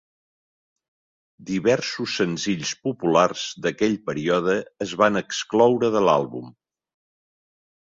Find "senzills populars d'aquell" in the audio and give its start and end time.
2.21-4.01